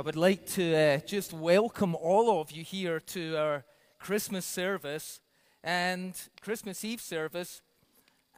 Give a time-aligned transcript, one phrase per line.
[0.00, 3.64] I would like to uh, just welcome all of you here to our
[3.98, 5.20] Christmas service
[5.62, 7.60] and Christmas Eve service.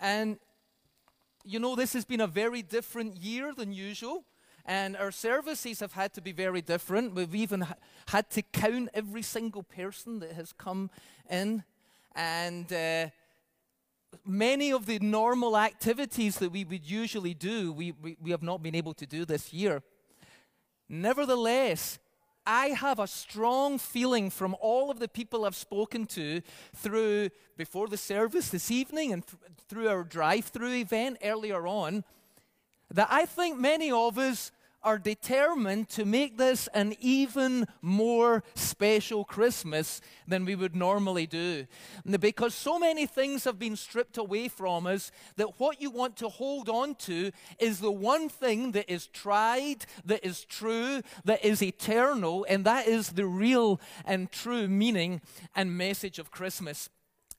[0.00, 0.40] And
[1.44, 4.24] you know, this has been a very different year than usual.
[4.64, 7.14] And our services have had to be very different.
[7.14, 7.76] We've even ha-
[8.08, 10.90] had to count every single person that has come
[11.30, 11.62] in.
[12.16, 13.10] And uh,
[14.26, 18.64] many of the normal activities that we would usually do, we, we, we have not
[18.64, 19.80] been able to do this year.
[20.92, 21.98] Nevertheless,
[22.44, 26.42] I have a strong feeling from all of the people I've spoken to
[26.76, 29.38] through before the service this evening and th-
[29.68, 32.04] through our drive through event earlier on
[32.90, 34.52] that I think many of us
[34.84, 41.66] are determined to make this an even more special Christmas than we would normally do.
[42.20, 46.28] Because so many things have been stripped away from us that what you want to
[46.28, 51.62] hold on to is the one thing that is tried, that is true, that is
[51.62, 55.20] eternal, and that is the real and true meaning
[55.54, 56.88] and message of Christmas.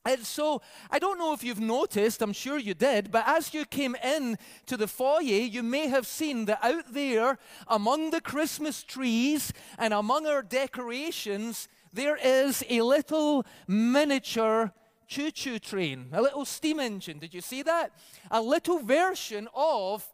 [0.06, 0.60] And so,
[0.90, 4.36] I don't know if you've noticed, I'm sure you did, but as you came in
[4.66, 7.38] to the foyer, you may have seen that out there
[7.68, 14.72] among the Christmas trees and among our decorations, there is a little miniature
[15.06, 17.18] choo choo train, a little steam engine.
[17.18, 17.92] Did you see that?
[18.30, 20.06] A little version of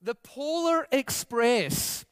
[0.00, 2.06] the Polar Express.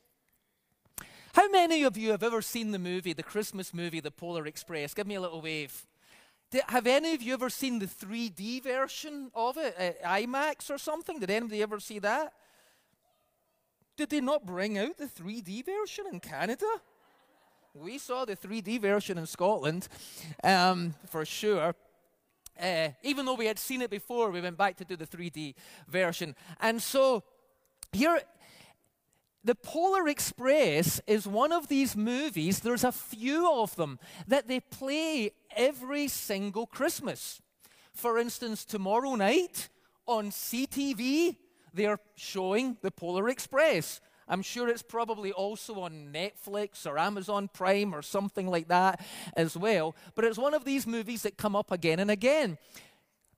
[1.32, 4.94] How many of you have ever seen the movie, the Christmas movie, The Polar Express?
[4.94, 5.86] Give me a little wave.
[6.66, 11.20] Have any of you ever seen the 3D version of it at IMAX or something?
[11.20, 12.32] Did anybody ever see that?
[13.96, 16.66] Did they not bring out the 3D version in Canada?
[17.72, 19.86] We saw the 3D version in Scotland,
[20.42, 21.74] um, for sure.
[22.60, 25.54] Uh, even though we had seen it before, we went back to do the 3D
[25.86, 26.34] version.
[26.60, 27.22] And so
[27.92, 28.20] here,
[29.42, 34.60] the Polar Express is one of these movies, there's a few of them, that they
[34.60, 37.41] play every single Christmas.
[37.94, 39.68] For instance, tomorrow night
[40.06, 41.36] on CTV,
[41.73, 44.01] they're showing the Polar Express.
[44.28, 49.05] I'm sure it's probably also on Netflix or Amazon Prime or something like that
[49.36, 49.96] as well.
[50.14, 52.57] But it's one of these movies that come up again and again.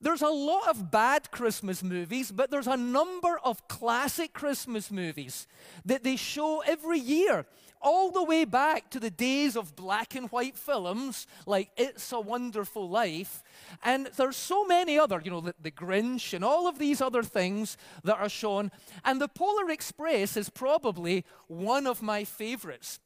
[0.03, 5.47] There's a lot of bad Christmas movies, but there's a number of classic Christmas movies
[5.85, 7.47] that they show every year,
[7.81, 12.21] all the way back to the days of black and white films like It's a
[12.21, 13.45] Wonderful Life.
[13.85, 17.23] And there's so many other, you know, the, the Grinch and all of these other
[17.23, 18.73] things that are shown.
[19.05, 22.99] And the Polar Express is probably one of my favorites.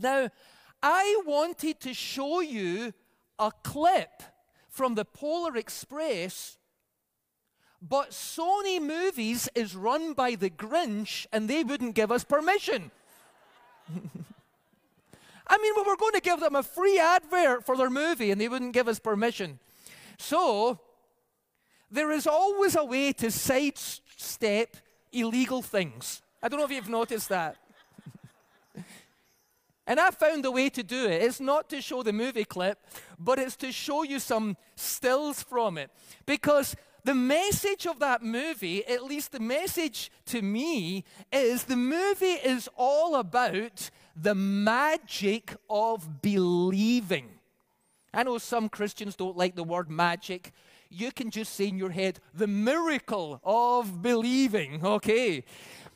[0.00, 0.28] Now,
[0.82, 2.92] I wanted to show you
[3.38, 4.22] a clip
[4.72, 6.56] from the Polar Express,
[7.86, 12.90] but Sony Movies is run by the Grinch and they wouldn't give us permission.
[15.46, 18.40] I mean, we were going to give them a free advert for their movie and
[18.40, 19.58] they wouldn't give us permission.
[20.16, 20.80] So,
[21.90, 24.76] there is always a way to sidestep
[25.12, 26.22] illegal things.
[26.42, 27.56] I don't know if you've noticed that.
[29.86, 31.22] And I found a way to do it.
[31.22, 32.78] It's not to show the movie clip,
[33.18, 35.90] but it's to show you some stills from it.
[36.24, 42.26] Because the message of that movie, at least the message to me, is the movie
[42.26, 47.28] is all about the magic of believing.
[48.14, 50.52] I know some Christians don't like the word magic.
[50.90, 55.42] You can just say in your head, the miracle of believing, okay?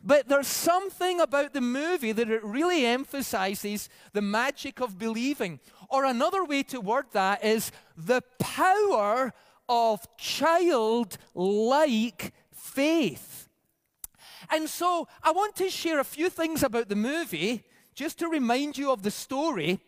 [0.07, 5.59] But there's something about the movie that it really emphasizes the magic of believing.
[5.91, 9.35] Or another way to word that is the power
[9.69, 11.13] of childlike
[12.53, 13.49] faith.
[14.49, 17.65] And so I want to share a few things about the movie
[17.97, 19.81] just to remind you of the story.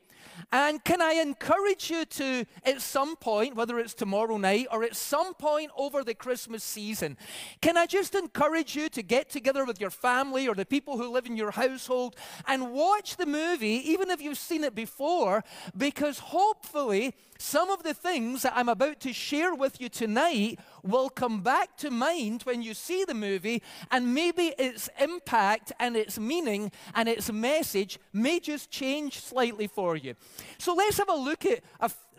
[0.52, 4.96] And can I encourage you to, at some point, whether it's tomorrow night or at
[4.96, 7.16] some point over the Christmas season,
[7.60, 11.10] can I just encourage you to get together with your family or the people who
[11.10, 12.16] live in your household
[12.46, 15.44] and watch the movie, even if you've seen it before,
[15.76, 20.58] because hopefully some of the things that I'm about to share with you tonight
[20.88, 25.96] will come back to mind when you see the movie, and maybe its impact and
[25.96, 30.14] its meaning and its message may just change slightly for you.
[30.58, 31.62] So let's have a look at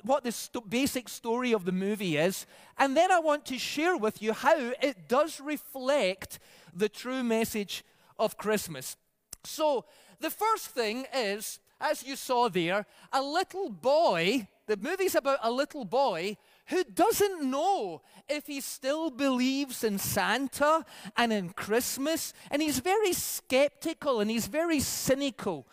[0.03, 2.45] what the st- basic story of the movie is,
[2.77, 6.39] and then I want to share with you how it does reflect
[6.73, 7.83] the true message
[8.17, 8.95] of Christmas.
[9.43, 9.85] So,
[10.21, 15.49] the first thing is, as you saw there, a little boy the movie's about a
[15.51, 16.37] little boy
[16.69, 20.85] who doesn't know if he still believes in Santa
[21.17, 25.67] and in Christmas, and he's very skeptical and he's very cynical.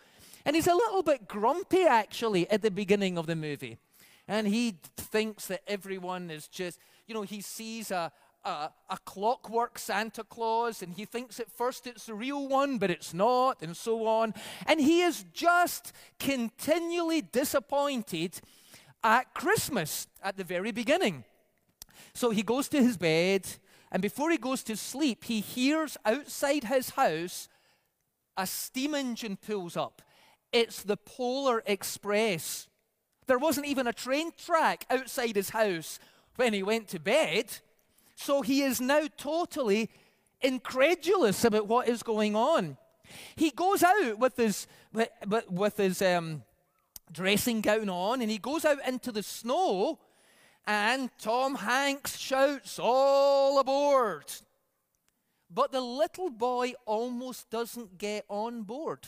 [0.45, 3.77] And he's a little bit grumpy, actually, at the beginning of the movie.
[4.27, 8.11] And he thinks that everyone is just, you know, he sees a,
[8.43, 12.89] a, a, clockwork Santa Claus, and he thinks at first it's the real one, but
[12.89, 14.33] it's not, and so on.
[14.65, 18.39] And he is just continually disappointed
[19.07, 21.23] at Christmas at the very beginning.
[22.13, 23.47] So he goes to his bed,
[23.89, 27.47] and before he goes to sleep, he hears outside his house
[28.35, 30.01] a steam engine pulls up.
[30.51, 32.67] It's the Polar Express.
[33.27, 35.99] There wasn't even a train track outside his house
[36.35, 37.45] when he went to bed.
[38.15, 39.89] So he is now totally
[40.41, 42.77] incredulous about what is going on.
[43.37, 46.43] He goes out with his, with, with his um,
[47.11, 49.99] dressing gown on and he goes out into the snow
[50.65, 54.25] and Tom Hanks shouts, All aboard!
[55.49, 59.07] But the little boy almost doesn't get on board.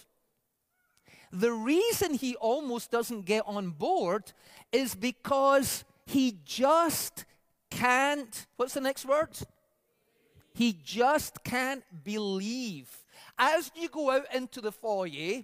[1.31, 4.31] The reason he almost doesn't get on board
[4.71, 7.25] is because he just
[7.69, 8.47] can't.
[8.55, 9.37] What's the next word?
[10.53, 12.89] He just can't believe.
[13.37, 15.43] As you go out into the foyer,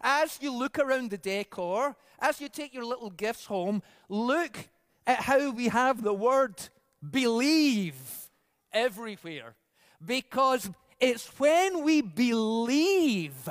[0.00, 4.68] as you look around the decor, as you take your little gifts home, look
[5.06, 6.54] at how we have the word
[7.08, 7.96] believe
[8.72, 9.54] everywhere.
[10.04, 10.70] Because
[11.00, 13.48] it's when we believe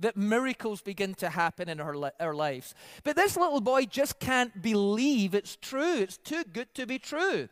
[0.00, 2.74] that miracles begin to happen in our, our lives.
[3.04, 5.98] But this little boy just can't believe it's true.
[5.98, 7.48] It's too good to be true.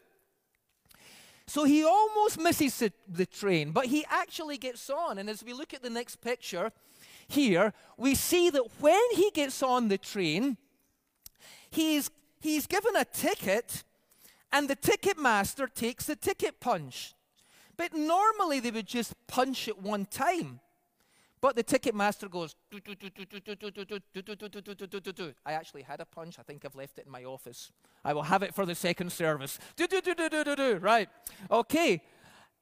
[1.47, 5.19] So he almost misses the, the train, but he actually gets on.
[5.19, 6.73] And as we look at the next picture
[7.29, 10.57] here, we see that when he gets on the train,
[11.71, 12.11] he's
[12.41, 13.85] he's given a ticket,
[14.53, 17.15] and the ticket master takes the ticket punch.
[17.77, 20.61] But normally they would just punch it one time.
[21.41, 22.55] But the ticket master goes,
[25.45, 26.39] I actually had a punch.
[26.39, 27.73] I think I've left it in my office.
[28.05, 29.59] I will have it for the second service.
[30.81, 31.09] Right.
[31.51, 32.01] Okay.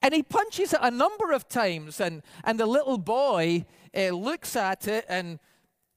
[0.03, 4.57] And he punches it a number of times, and, and the little boy uh, looks
[4.57, 5.39] at it and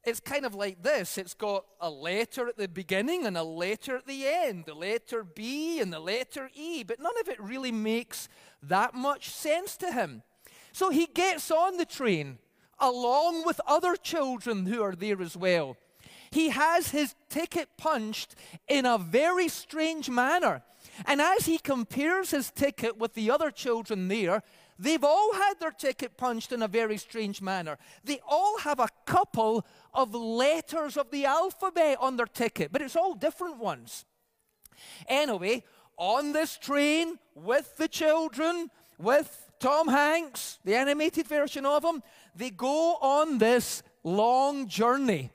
[0.04, 3.98] it's kind of like this it's got a letter at the beginning and a letter
[3.98, 7.72] at the end, the letter B and the letter E, but none of it really
[7.72, 8.28] makes
[8.62, 10.24] that much sense to him.
[10.72, 12.40] So he gets on the train
[12.80, 15.78] along with other children who are there as well.
[16.32, 18.36] He has his ticket punched
[18.68, 20.64] in a very strange manner.
[21.06, 24.44] And as he compares his ticket with the other children there,
[24.78, 27.78] they've all had their ticket punched in a very strange manner.
[28.04, 32.96] They all have a couple of letters of the alphabet on their ticket, but it's
[32.96, 34.06] all different ones.
[35.08, 35.64] Anyway,
[35.98, 42.04] on this train with the children, with Tom Hanks, the animated version of him,
[42.36, 45.32] they go on this long journey.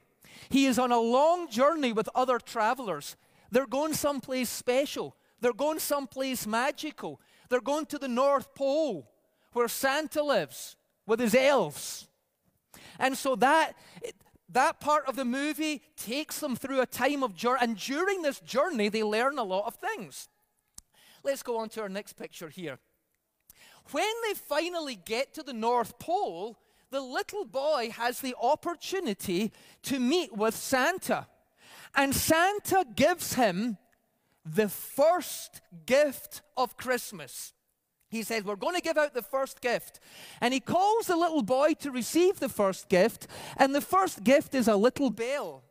[0.50, 3.16] He is on a long journey with other travelers.
[3.50, 5.16] They're going someplace special.
[5.40, 7.20] They're going someplace magical.
[7.48, 9.10] They're going to the North Pole
[9.52, 10.76] where Santa lives
[11.06, 12.08] with his elves.
[12.98, 13.74] And so that,
[14.50, 17.58] that part of the movie takes them through a time of journey.
[17.62, 20.28] And during this journey, they learn a lot of things.
[21.24, 22.78] Let's go on to our next picture here.
[23.90, 26.58] When they finally get to the North Pole,
[26.90, 29.52] the little boy has the opportunity
[29.82, 31.26] to meet with Santa.
[31.94, 33.78] And Santa gives him
[34.54, 37.52] the first gift of Christmas.
[38.10, 40.00] He says, We're going to give out the first gift.
[40.40, 43.26] And he calls the little boy to receive the first gift.
[43.56, 45.64] And the first gift is a little bell.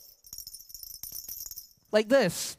[1.92, 2.58] Like this.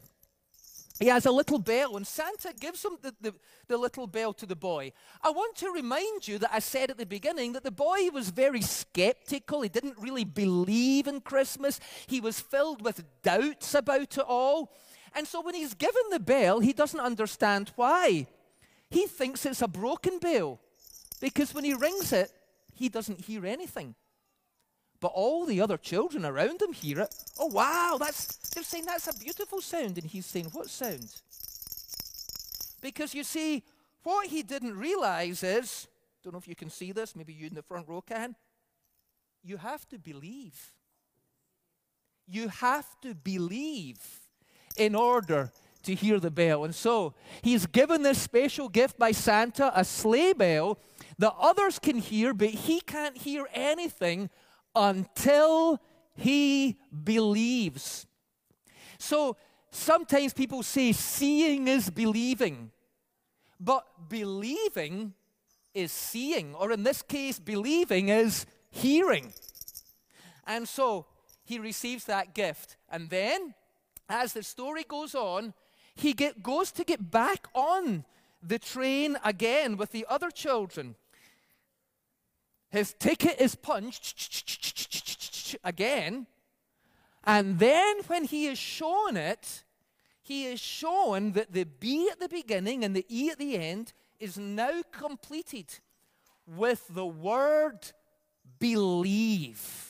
[0.99, 3.35] He has a little bell, and Santa gives him the, the,
[3.69, 4.93] the, little bell to the boy.
[5.23, 8.31] I want to remind you that I said at the beginning that the boy was
[8.31, 9.63] very skeptical.
[9.63, 14.73] He didn't really believe in Christmas, he was filled with doubts about it all.
[15.15, 18.27] And so when he's given the bell, he doesn't understand why.
[18.91, 20.61] He thinks it's a broken bell
[21.21, 22.31] because when he rings it,
[22.75, 23.95] he doesn't hear anything.
[25.01, 27.15] But all the other children around him hear it.
[27.39, 29.99] Oh, wow, that's, they're saying that's a beautiful sound.
[29.99, 31.09] And he's saying, What sound?
[32.81, 33.63] Because you see,
[34.03, 35.87] what he didn't realize is
[36.29, 38.35] don't know if you can see this, maybe you in the front row can.
[39.43, 40.73] You have to believe.
[42.27, 43.99] You have to believe
[44.79, 45.51] in order
[45.83, 46.65] to hear the bell.
[46.65, 50.79] And so he's given this special gift by Santa, a sleigh bell
[51.19, 54.31] that others can hear, but he can't hear anything
[54.75, 55.81] until
[56.15, 58.07] he believes.
[58.99, 59.37] So
[59.71, 62.71] sometimes people say seeing is believing,
[63.61, 65.15] but believing
[65.75, 69.33] is seeing, or in this case, believing is hearing.
[70.47, 71.07] And so
[71.45, 72.77] he receives that gift.
[72.91, 73.55] And then,
[74.09, 75.55] as the story goes on,
[75.95, 78.05] he get, goes to get back on
[78.43, 80.95] the train again with the other children.
[82.71, 86.27] His ticket is punched again.
[87.25, 89.65] And then, when he is shown it,
[90.23, 93.93] he is shown that the B at the beginning and the E at the end
[94.21, 95.79] is now completed
[96.47, 97.93] with the word
[98.59, 99.88] believe.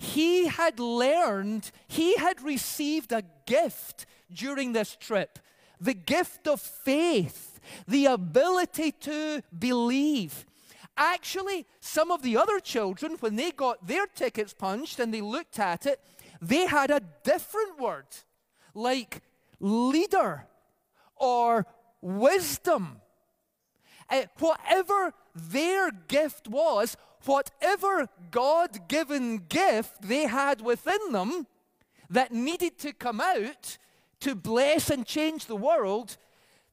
[0.00, 5.38] He had learned, he had received a gift during this trip
[5.78, 10.46] the gift of faith, the ability to believe.
[10.96, 15.58] Actually, some of the other children, when they got their tickets punched and they looked
[15.58, 16.00] at it,
[16.40, 18.06] they had a different word,
[18.74, 19.20] like
[19.58, 20.46] leader
[21.16, 21.66] or
[22.00, 23.00] wisdom.
[24.08, 31.46] Uh, whatever their gift was, whatever God given gift they had within them
[32.08, 33.78] that needed to come out
[34.20, 36.16] to bless and change the world,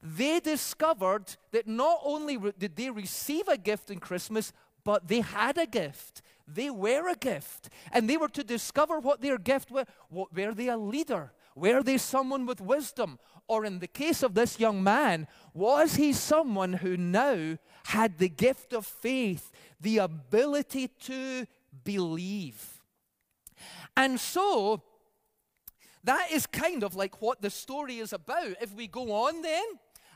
[0.02, 4.52] they discovered that not only did they receive a gift in Christmas,
[4.84, 6.22] but they had a gift.
[6.46, 7.68] They were a gift.
[7.92, 9.86] And they were to discover what their gift was.
[10.10, 11.32] Were they a leader?
[11.54, 13.18] Were they someone with wisdom?
[13.48, 17.58] Or in the case of this young man, was he someone who now
[17.88, 21.46] had the gift of faith, the ability to
[21.84, 22.82] believe?
[23.96, 24.82] And so,
[26.04, 28.56] that is kind of like what the story is about.
[28.60, 29.64] If we go on then,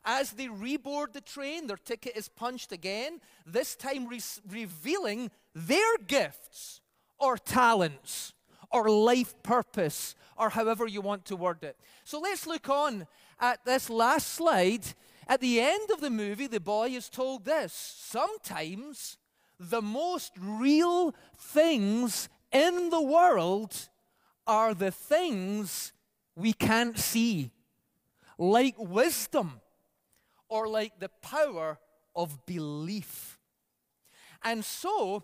[0.04, 5.96] as they reboard the train, their ticket is punched again, this time re- revealing their
[6.06, 6.80] gifts
[7.18, 8.34] or talents
[8.70, 11.76] or life purpose or however you want to word it.
[12.04, 13.06] So let's look on
[13.40, 14.84] at this last slide.
[15.28, 19.18] At the end of the movie, the boy is told this sometimes
[19.58, 23.88] the most real things in the world
[24.46, 25.92] are the things
[26.34, 27.50] we can't see,
[28.38, 29.60] like wisdom
[30.48, 31.78] or like the power
[32.14, 33.38] of belief.
[34.42, 35.22] And so,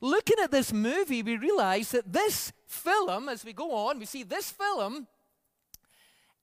[0.00, 4.24] looking at this movie, we realize that this film, as we go on, we see
[4.24, 5.06] this film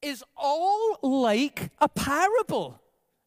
[0.01, 2.81] is all like a parable.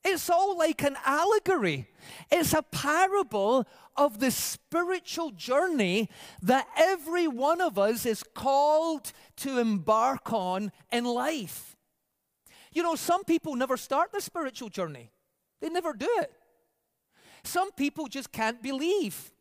[0.04, 1.88] It's all like an allegory.
[2.30, 6.08] It's a parable of the spiritual journey
[6.40, 11.76] that every one of us is called to embark on in life.
[12.72, 15.10] You know, some people never start the spiritual journey,
[15.60, 16.32] they never do it.
[17.44, 19.32] Some people just can't believe.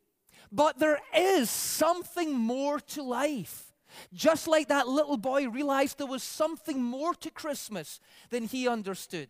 [0.52, 3.67] But there is something more to life.
[4.14, 8.00] Just like that little boy realized there was something more to Christmas
[8.30, 9.30] than he understood.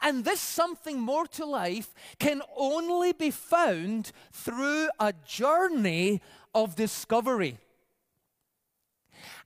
[0.00, 6.22] And this something more to life can only be found through a journey
[6.54, 7.58] of discovery.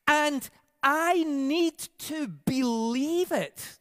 [0.06, 0.48] And
[0.82, 3.78] I need to believe it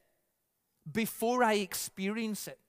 [0.92, 2.60] before I experience it.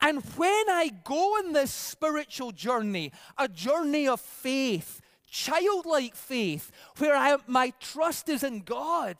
[0.00, 5.00] And when I go on this spiritual journey, a journey of faith,
[5.34, 9.16] childlike faith, where I, my trust is in God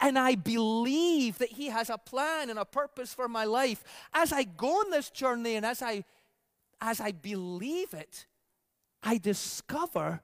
[0.00, 3.82] and I believe that He has a plan and a purpose for my life.
[4.14, 6.04] As I go on this journey and as I,
[6.80, 8.26] as I believe it,
[9.02, 10.22] I discover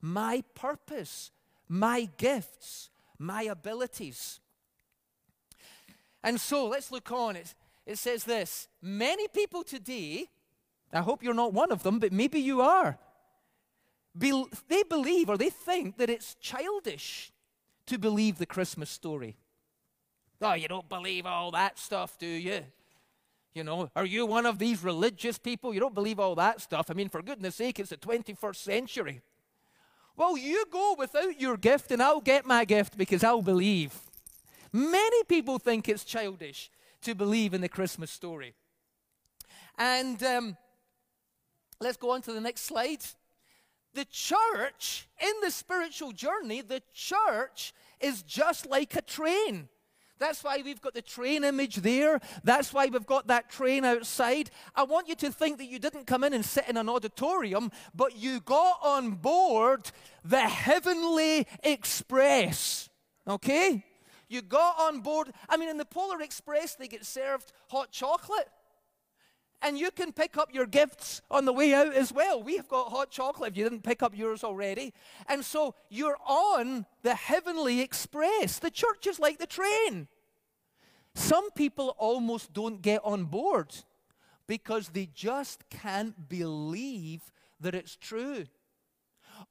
[0.00, 1.30] my purpose,
[1.68, 4.40] my gifts, my abilities.
[6.24, 7.36] And so let's look on.
[7.36, 7.54] It,
[7.86, 10.26] it says this Many people today,
[10.92, 12.98] I hope you're not one of them, but maybe you are
[14.18, 17.32] be, they believe or they think that it's childish
[17.86, 19.36] to believe the Christmas story.
[20.40, 22.64] Oh, you don't believe all that stuff, do you?
[23.54, 25.74] You know, are you one of these religious people?
[25.74, 26.90] You don't believe all that stuff.
[26.90, 29.22] I mean, for goodness sake, it's the 21st century.
[30.16, 33.94] Well, you go without your gift, and I'll get my gift because I'll believe.
[34.72, 36.70] Many people think it's childish
[37.02, 38.54] to believe in the Christmas story.
[39.76, 40.56] And um,
[41.80, 43.04] let's go on to the next slide.
[43.98, 49.68] The church, in the spiritual journey, the church is just like a train.
[50.20, 52.20] That's why we've got the train image there.
[52.44, 54.52] That's why we've got that train outside.
[54.76, 57.72] I want you to think that you didn't come in and sit in an auditorium,
[57.92, 59.90] but you got on board
[60.24, 62.88] the Heavenly Express.
[63.26, 63.84] Okay?
[64.28, 65.32] You got on board.
[65.48, 68.48] I mean, in the Polar Express, they get served hot chocolate.
[69.60, 72.42] And you can pick up your gifts on the way out as well.
[72.42, 74.94] We have got hot chocolate if you didn't pick up yours already.
[75.28, 78.58] And so you're on the heavenly express.
[78.60, 80.06] The church is like the train.
[81.14, 83.74] Some people almost don't get on board
[84.46, 88.44] because they just can't believe that it's true.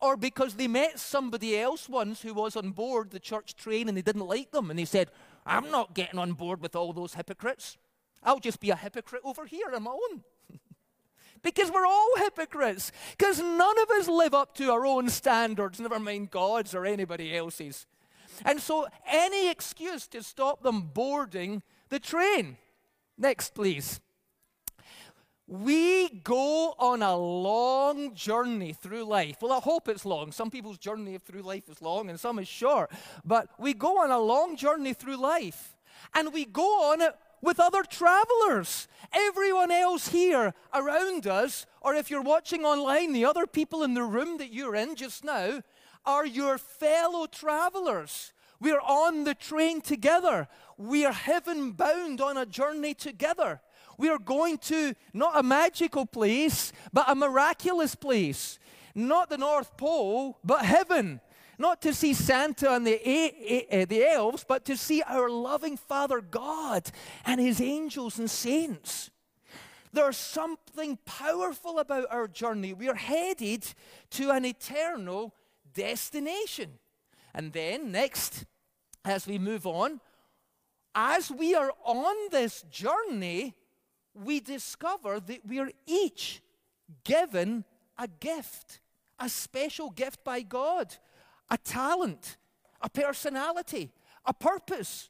[0.01, 3.97] or because they met somebody else once who was on board the church train and
[3.97, 5.09] they didn't like them and they said,
[5.45, 7.77] I'm not getting on board with all those hypocrites.
[8.27, 10.21] I'll just be a hypocrite over here on my own.
[11.41, 12.91] because we're all hypocrites.
[13.17, 17.35] Because none of us live up to our own standards, never mind God's or anybody
[17.35, 17.87] else's.
[18.43, 22.57] And so, any excuse to stop them boarding the train.
[23.17, 24.01] Next, please.
[25.47, 29.37] We go on a long journey through life.
[29.41, 30.33] Well, I hope it's long.
[30.33, 32.91] Some people's journey through life is long and some is short.
[33.23, 35.77] But we go on a long journey through life.
[36.13, 38.87] And we go on it with other travelers.
[39.13, 44.03] Everyone else here around us, or if you're watching online, the other people in the
[44.03, 45.61] room that you're in just now,
[46.05, 48.33] are your fellow travelers.
[48.59, 50.47] We're on the train together.
[50.77, 53.61] We are heaven bound on a journey together.
[53.97, 58.59] We are going to not a magical place, but a miraculous place.
[58.95, 61.21] Not the North Pole, but heaven.
[61.57, 62.95] Not to see Santa and the,
[63.71, 66.91] uh, the elves, but to see our loving Father God
[67.25, 69.09] and his angels and saints.
[69.91, 72.73] There's something powerful about our journey.
[72.73, 73.65] We are headed
[74.11, 75.33] to an eternal
[75.73, 76.73] destination.
[77.33, 78.45] And then, next,
[79.03, 79.99] as we move on,
[80.93, 83.55] as we are on this journey,
[84.13, 86.41] we discover that we are each
[87.03, 87.63] given
[87.97, 88.79] a gift,
[89.19, 90.95] a special gift by God,
[91.49, 92.37] a talent,
[92.81, 93.91] a personality,
[94.25, 95.09] a purpose.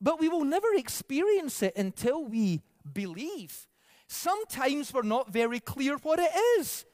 [0.00, 2.62] But we will never experience it until we
[2.92, 3.66] believe.
[4.06, 6.84] Sometimes we're not very clear what it is.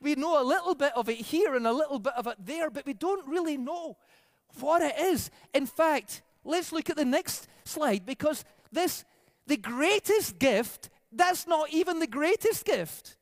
[0.00, 2.70] We know a little bit of it here and a little bit of it there,
[2.70, 3.96] but we don't really know
[4.60, 5.30] what it is.
[5.52, 9.04] In fact, let's look at the next slide because this
[9.46, 13.16] the greatest gift, that's not even the greatest gift.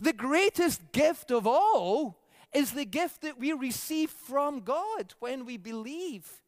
[0.00, 2.18] The greatest gift of all
[2.54, 6.40] is the gift that we receive from God when we believe.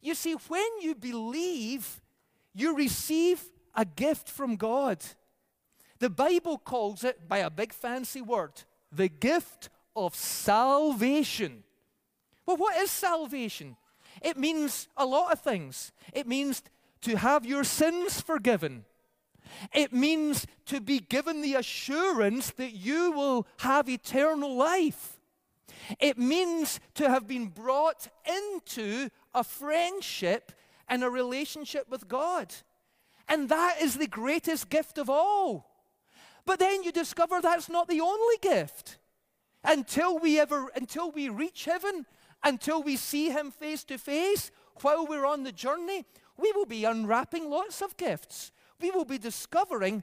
[0.00, 2.02] You see, when you believe,
[2.54, 3.42] you receive
[3.74, 5.04] a gift from God.
[5.98, 8.52] The Bible calls it, by a big fancy word,
[8.92, 11.64] the gift of salvation.
[12.44, 13.76] Well, what is salvation?
[14.22, 15.92] It means a lot of things.
[16.12, 16.62] It means
[17.02, 18.84] to have your sins forgiven.
[19.72, 25.18] It means to be given the assurance that you will have eternal life.
[26.00, 30.52] It means to have been brought into a friendship
[30.88, 32.54] and a relationship with God.
[33.28, 35.70] And that is the greatest gift of all.
[36.44, 38.98] But then you discover that's not the only gift.
[39.64, 42.06] Until we ever until we reach heaven,
[42.44, 46.04] until we see him face to face, while we're on the journey,
[46.36, 48.52] we will be unwrapping lots of gifts.
[48.80, 50.02] We will be discovering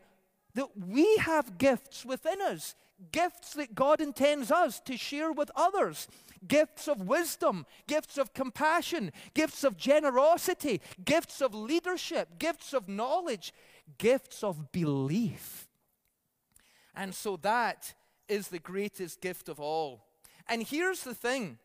[0.55, 2.75] that we have gifts within us,
[3.11, 6.07] gifts that God intends us to share with others.
[6.47, 13.53] Gifts of wisdom, gifts of compassion, gifts of generosity, gifts of leadership, gifts of knowledge,
[13.97, 15.67] gifts of belief.
[16.95, 17.93] And so that
[18.27, 20.05] is the greatest gift of all.
[20.47, 21.57] And here's the thing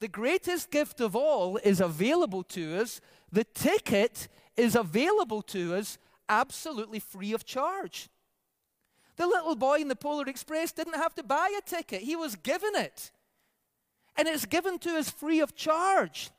[0.00, 5.98] the greatest gift of all is available to us the ticket is available to us
[6.32, 8.08] absolutely free of charge.
[9.16, 12.34] The little boy in the Polar Express didn't have to buy a ticket, he was
[12.36, 13.10] given it.
[14.16, 16.30] And it's given to us free of charge.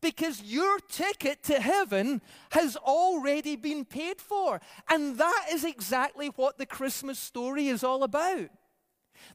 [0.00, 4.60] Because your ticket to heaven has already been paid for.
[4.88, 8.50] And that is exactly what the Christmas story is all about.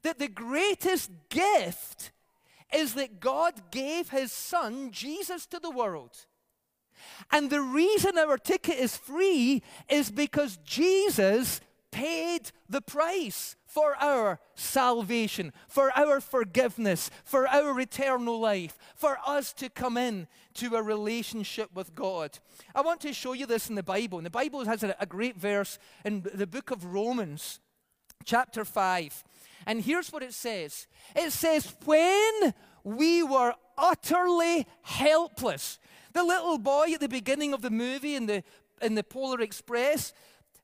[0.02, 2.10] That the greatest gift
[2.74, 6.26] is that God gave his son, Jesus, to the world.
[7.30, 14.38] And the reason our ticket is free is because Jesus paid the price for our
[14.54, 20.82] salvation, for our forgiveness, for our eternal life, for us to come in to a
[20.82, 22.38] relationship with God.
[22.74, 24.18] I want to show you this in the Bible.
[24.18, 27.60] And the Bible has a, great verse in the book of Romans,
[28.24, 29.24] chapter 5.
[29.66, 35.78] And here's what it says it says, When we were utterly helpless,
[36.16, 38.42] the little boy at the beginning of the movie in the,
[38.80, 40.12] in the Polar Express,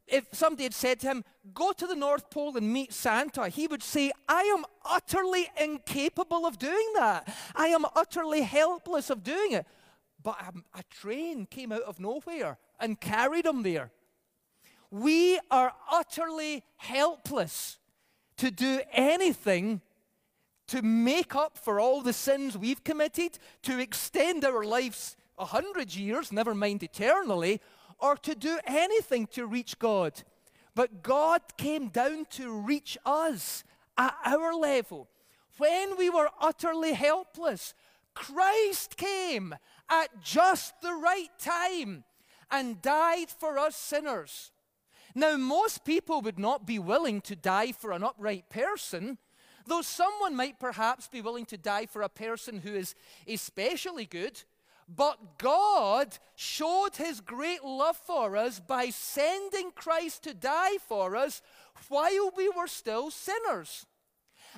[0.07, 3.67] if somebody had said to him, Go to the North Pole and meet Santa, he
[3.67, 7.29] would say, I am utterly incapable of doing that.
[7.55, 9.67] I am utterly helpless of doing it.
[10.23, 13.91] But a, a train came out of nowhere and carried him there.
[14.91, 17.79] We are utterly helpless
[18.39, 19.81] to do anything
[20.69, 25.95] to make up for all the sins we've committed, to extend our lives a hundred
[25.95, 27.61] years, never mind eternally,
[27.99, 30.23] or to do anything to reach God.
[30.75, 33.65] But God came down to reach us
[33.97, 35.09] at our level.
[35.59, 37.75] when we were utterly helpless,
[38.15, 39.55] Christ came
[39.89, 42.05] at just the right time
[42.51, 44.51] and died for us sinners.
[45.15, 49.19] Now, most people would not be willing to die for an upright person,
[49.67, 52.95] though someone might perhaps be willing to die for a person who is
[53.29, 54.43] especially good.
[54.89, 61.41] But God showed his great love for us by sending Christ to die for us
[61.89, 63.87] while we were still sinners.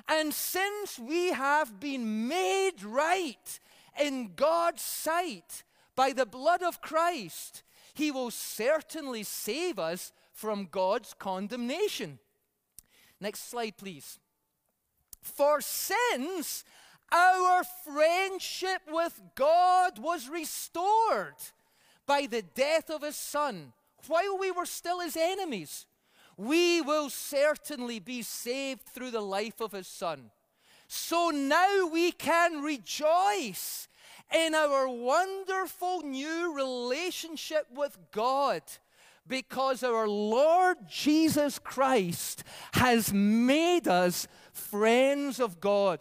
[0.09, 3.61] And since we have been made right
[4.01, 5.63] in God's sight
[5.95, 7.63] by the blood of Christ,
[7.95, 12.19] he will certainly save us from God's condemnation.
[13.21, 14.19] Next slide, please.
[15.23, 16.65] For since
[17.15, 21.37] our friendship with God was restored
[22.07, 23.73] by the death of his Son
[24.09, 25.87] while we were still his enemies,
[26.37, 30.31] we will certainly be saved through the life of his Son.
[30.89, 33.89] So now we can rejoice
[34.35, 38.63] in our wonderful new relationship with God
[39.27, 46.01] because our Lord Jesus Christ has made us friends of God.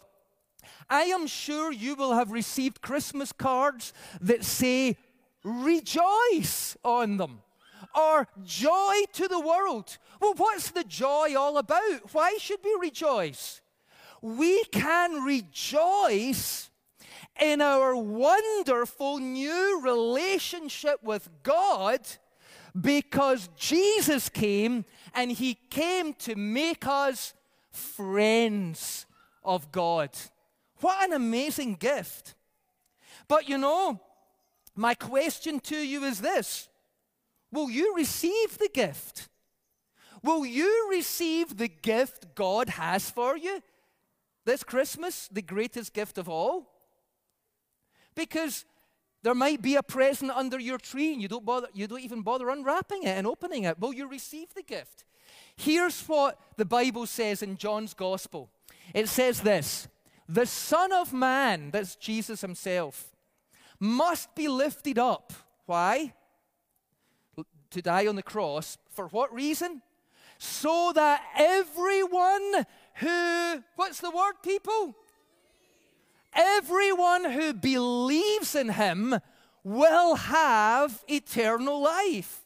[0.94, 4.96] I am sure you will have received Christmas cards that say,
[5.44, 7.42] Rejoice on them,
[7.96, 9.98] or Joy to the world.
[10.22, 12.14] Well, what's the joy all about?
[12.14, 13.62] Why should we rejoice?
[14.22, 16.70] We can rejoice
[17.42, 22.02] in our wonderful new relationship with God
[22.80, 27.34] because Jesus came and he came to make us
[27.72, 29.08] friends
[29.44, 30.12] of God.
[30.84, 32.36] What an amazing gift.
[33.30, 34.02] But you know,
[34.76, 36.68] my question to you is this
[37.54, 39.30] Will you receive the gift?
[40.22, 43.62] Will you receive the gift God has for you
[44.44, 46.70] this Christmas, the greatest gift of all?
[48.14, 48.66] Because
[49.22, 52.24] there might be a present under your tree and you don't, bother, you don't even
[52.24, 53.80] bother unwrapping it and opening it.
[53.80, 55.06] Will you receive the gift?
[55.56, 58.50] Here's what the Bible says in John's Gospel
[58.94, 59.88] it says this
[60.28, 63.16] The Son of Man, that's Jesus himself,
[63.80, 65.34] must be lifted up.
[65.66, 66.14] Why?
[67.72, 68.78] To die on the cross.
[68.92, 69.82] For what reason?
[70.38, 74.96] So that everyone who, what's the word, people?
[76.34, 79.16] Everyone who believes in him
[79.64, 82.42] will have eternal life.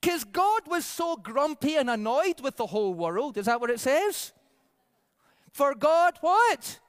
[0.00, 3.36] Because God was so grumpy and annoyed with the whole world.
[3.36, 4.32] Is that what it says?
[5.52, 6.80] For God, what?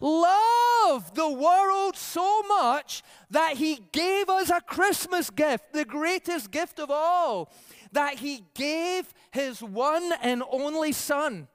[0.00, 6.78] Loved the world so much that he gave us a Christmas gift, the greatest gift
[6.78, 7.52] of all,
[7.92, 11.48] that he gave his one and only Son,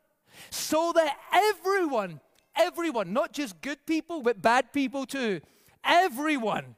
[0.49, 2.21] so that everyone
[2.59, 5.41] everyone, not just good people, but bad people too,
[5.83, 6.75] everyone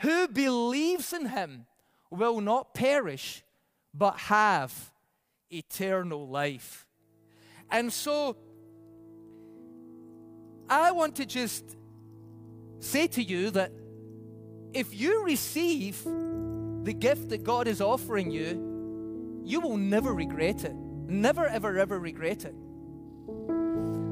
[0.00, 1.66] who believes in him
[2.10, 3.42] will not perish,
[3.92, 4.92] but have
[5.50, 6.86] eternal life.
[7.70, 8.36] And so,
[10.68, 11.76] I want to just
[12.80, 13.72] say to you that
[14.72, 20.74] if you receive the gift that God is offering you, you will never regret it.
[20.74, 22.54] Never, ever, ever regret it.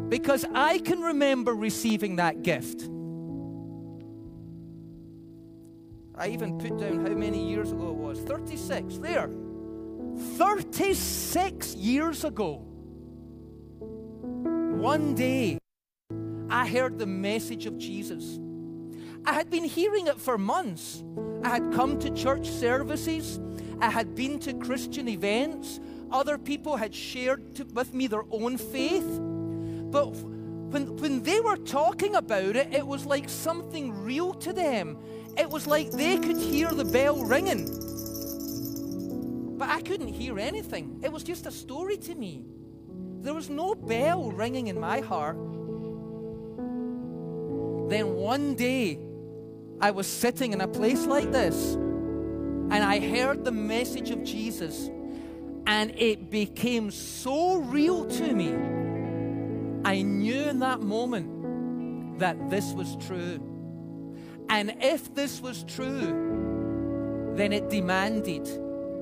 [0.09, 2.89] Because I can remember receiving that gift.
[6.17, 8.99] I even put down how many years ago it was 36.
[8.99, 9.29] There.
[10.37, 12.63] 36 years ago.
[13.81, 15.59] One day,
[16.55, 18.39] I heard the message of Jesus.
[19.27, 21.03] I had been hearing it for months.
[21.43, 23.41] I had come to church services,
[23.81, 25.81] I had been to Christian events,
[26.13, 29.19] other people had shared to, with me their own faith.
[29.19, 34.97] But when, when they were talking about it, it was like something real to them.
[35.37, 37.67] It was like they could hear the bell ringing.
[39.59, 41.01] But I couldn't hear anything.
[41.03, 42.45] It was just a story to me.
[43.23, 45.37] There was no bell ringing in my heart.
[47.89, 48.99] Then one day,
[49.81, 54.89] I was sitting in a place like this, and I heard the message of Jesus,
[55.67, 58.55] and it became so real to me
[59.85, 63.39] I knew in that moment that this was true.
[64.49, 68.47] And if this was true, then it demanded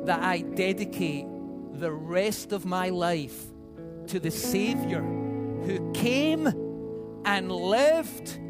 [0.06, 1.26] that I dedicate
[1.74, 3.44] the rest of my life
[4.08, 6.48] to the Savior who came
[7.24, 8.40] and lived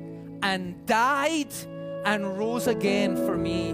[0.43, 1.53] and died
[2.05, 3.71] and rose again for me.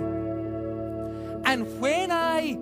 [1.44, 2.58] And when I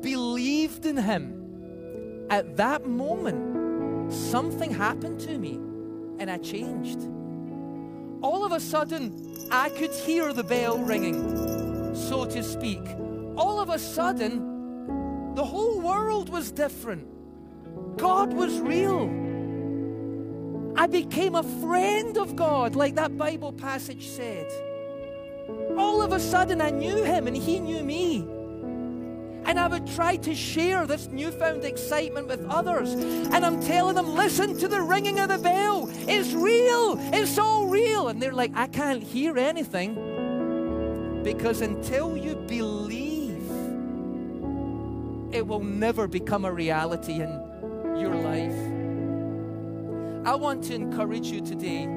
[0.00, 5.60] believed in Him, at that moment, something happened to me.
[6.20, 7.00] and I changed.
[8.22, 12.82] All of a sudden, I could hear the bell ringing, so to speak.
[13.36, 17.06] All of a sudden, the whole world was different.
[17.96, 19.27] God was real.
[20.78, 24.46] I became a friend of God, like that Bible passage said.
[25.76, 28.18] All of a sudden, I knew Him and He knew me.
[29.44, 32.92] And I would try to share this newfound excitement with others.
[32.92, 35.90] And I'm telling them, listen to the ringing of the bell.
[36.06, 36.96] It's real.
[37.12, 38.06] It's all real.
[38.06, 39.96] And they're like, I can't hear anything.
[41.24, 43.42] Because until you believe,
[45.34, 47.30] it will never become a reality in
[47.98, 48.67] your life.
[50.28, 51.88] I want to encourage you today.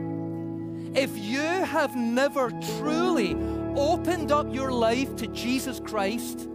[0.96, 3.36] If you have never truly
[3.76, 6.48] opened up your life to Jesus Christ,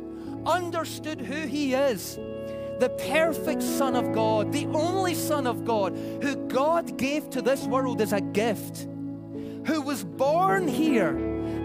[0.46, 2.16] understood who He is,
[2.78, 7.66] the perfect Son of God, the only Son of God, who God gave to this
[7.66, 8.88] world as a gift,
[9.66, 11.12] who was born here.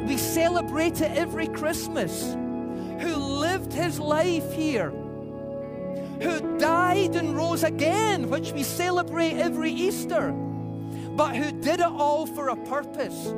[0.06, 4.91] We celebrate it every Christmas, who lived His life here,
[6.21, 12.25] who died and rose again, which we celebrate every Easter, but who did it all
[12.25, 13.34] for a purpose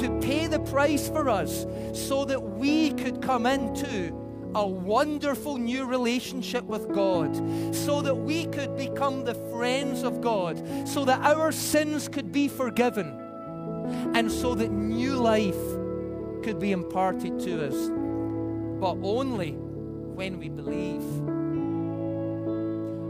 [0.00, 4.14] to pay the price for us so that we could come into
[4.54, 7.34] a wonderful new relationship with God
[7.74, 10.56] so that we could become the friends of God,
[10.88, 13.08] so that our sins could be forgiven,
[14.14, 15.58] and so that new life
[16.42, 17.90] could be imparted to us,
[18.80, 21.02] but only when we believe.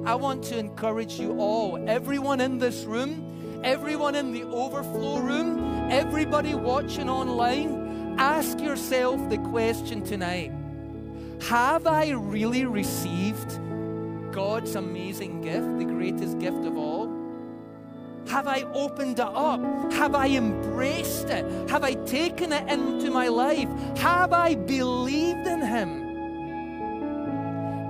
[0.08, 5.90] I want to encourage you all, everyone in this room, everyone in the overflow room,
[5.90, 10.50] everybody watching online, ask yourself the question tonight
[11.42, 13.60] have I really received
[14.32, 17.14] God's amazing gift, the greatest gift of all?
[18.28, 19.60] Have I opened it up?
[19.92, 21.44] Have I embraced it?
[21.68, 23.68] Have I taken it into my life?
[23.98, 26.07] Have I believed in Him?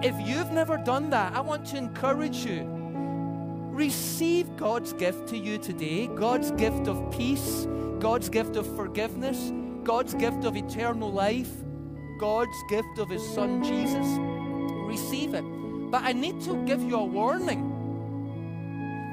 [0.03, 2.67] If you've never done that, I want to encourage you.
[3.71, 7.67] Receive God's gift to you today God's gift of peace,
[7.99, 9.53] God's gift of forgiveness,
[9.85, 11.51] God's gift of eternal life.
[12.19, 14.07] God's gift of His Son Jesus.
[14.87, 15.45] Receive it.
[15.91, 17.75] But I need to give you a warning.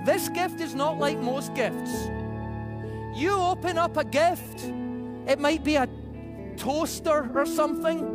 [0.06, 2.08] This gift is not like most gifts.
[3.16, 4.66] You open up a gift,
[5.26, 5.88] it might be a
[6.58, 8.15] toaster or something,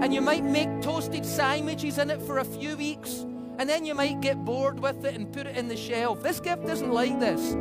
[0.00, 3.26] and you might make toasted sandwiches in it for a few weeks,
[3.58, 6.22] and then you might get bored with it and put it in the shelf.
[6.22, 7.56] This gift isn't like this.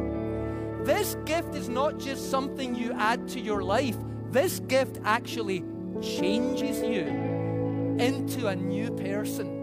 [0.86, 3.98] This gift is not just something you add to your life,
[4.32, 5.64] this gift actually
[6.02, 7.06] changes you
[8.00, 9.58] into a new person.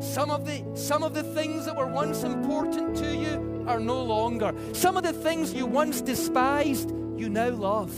[0.00, 4.02] Some of the some of the things that were once important to you are no
[4.02, 4.54] longer.
[4.72, 7.92] Some of the things you once despised, you now love.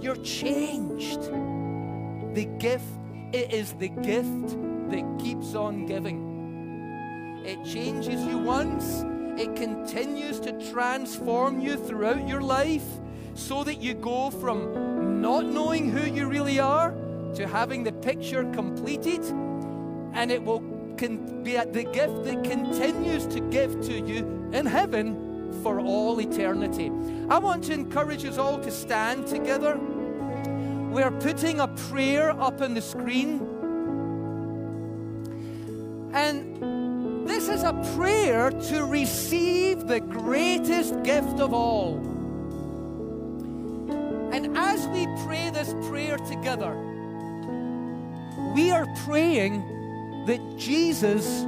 [0.00, 1.20] You're changed.
[2.34, 2.84] The gift,
[3.32, 4.48] it is the gift
[4.90, 7.42] that keeps on giving.
[7.46, 9.04] It changes you once,
[9.40, 12.86] it continues to transform you throughout your life
[13.34, 16.92] so that you go from not knowing who you really are
[17.34, 19.24] to having the picture completed,
[20.12, 25.80] and it will be the gift that continues to give to you in heaven for
[25.80, 26.90] all eternity.
[27.28, 29.78] I want to encourage us all to stand together.
[30.94, 33.40] We're putting a prayer up on the screen.
[36.14, 42.14] And this is a prayer to receive the greatest gift of all
[44.34, 46.74] and as we pray this prayer together,
[48.52, 49.62] we are praying
[50.26, 51.44] that Jesus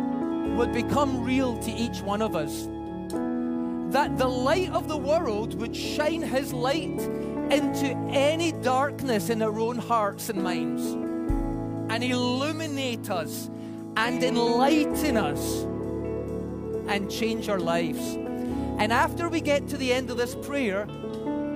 [0.57, 2.69] would become real to each one of us.
[3.93, 7.01] That the light of the world would shine his light
[7.51, 10.83] into any darkness in our own hearts and minds
[11.93, 13.49] and illuminate us
[13.97, 15.63] and enlighten us
[16.89, 18.17] and change our lives.
[18.79, 20.87] And after we get to the end of this prayer,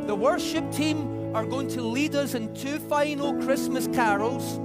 [0.06, 4.58] the worship team are going to lead us in two final Christmas carols.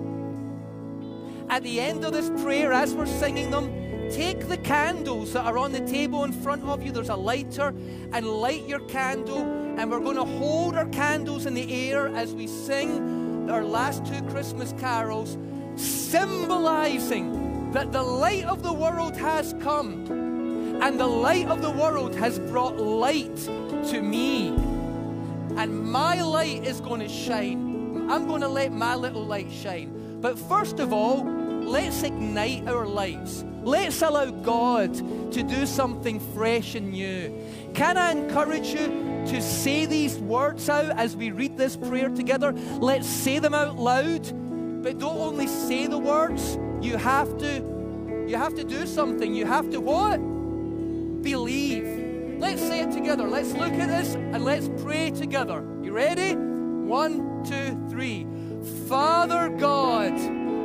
[1.49, 3.71] At the end of this prayer, as we're singing them,
[4.09, 6.91] take the candles that are on the table in front of you.
[6.91, 7.73] There's a lighter,
[8.13, 9.64] and light your candle.
[9.77, 14.05] And we're going to hold our candles in the air as we sing our last
[14.05, 15.37] two Christmas carols,
[15.75, 20.05] symbolizing that the light of the world has come.
[20.81, 24.53] And the light of the world has brought light to me
[25.57, 28.09] and my light is going to shine.
[28.09, 30.19] I'm going to let my little light shine.
[30.19, 33.45] But first of all, let's ignite our lights.
[33.63, 34.93] Let's allow God
[35.31, 37.33] to do something fresh and new.
[37.73, 38.89] Can I encourage you
[39.27, 42.51] to say these words out as we read this prayer together?
[42.51, 44.83] Let's say them out loud.
[44.83, 47.75] But don't only say the words, you have to
[48.27, 49.35] you have to do something.
[49.35, 50.17] You have to what?
[51.21, 52.39] Believe.
[52.39, 53.27] Let's say it together.
[53.27, 55.63] Let's look at this and let's pray together.
[55.83, 56.35] You ready?
[56.35, 58.25] One, two, three.
[58.87, 60.13] Father God,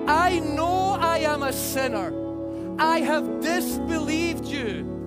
[0.09, 2.15] I know I am a sinner.
[2.79, 5.00] I have disbelieved you,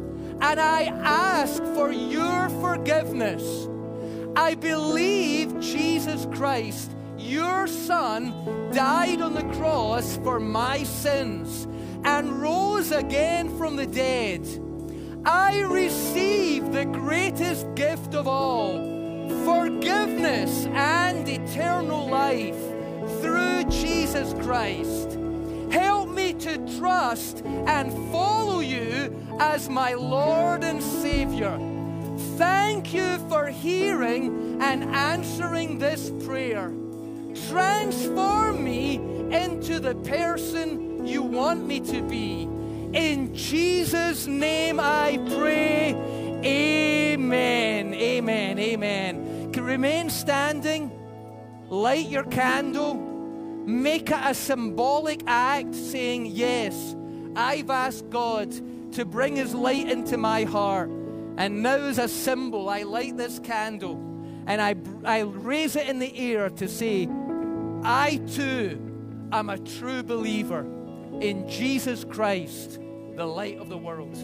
[0.44, 3.70] and I ask for your forgiveness.
[4.36, 11.66] I believe Jesus Christ, your Son, died on the cross for my sins
[12.04, 14.46] and rose again from the dead.
[15.26, 18.74] I receive the greatest gift of all
[19.46, 22.60] forgiveness and eternal life
[23.22, 25.18] through Jesus Christ.
[25.72, 31.58] Help me to trust and follow you as my Lord and Savior.
[32.38, 36.72] Thank you for hearing and answering this prayer.
[37.50, 38.96] Transform me
[39.32, 42.44] into the person you want me to be.
[42.94, 45.96] In Jesus' name I pray.
[46.46, 47.94] Amen.
[47.94, 48.60] Amen.
[48.60, 49.52] Amen.
[49.52, 50.92] Can remain standing.
[51.70, 52.96] Light your candle.
[53.66, 56.96] Make it a symbolic act saying, Yes,
[57.36, 58.54] I've asked God
[58.96, 60.90] to bring His light into my heart.
[61.38, 63.96] And now, as a symbol, I light this candle
[64.46, 64.76] and I,
[65.06, 67.08] I raise it in the air to say,
[67.84, 68.80] I too
[69.32, 70.66] am a true believer
[71.22, 72.80] in Jesus Christ,
[73.16, 74.16] the light of the world.